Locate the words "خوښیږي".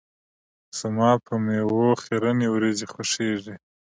2.93-3.55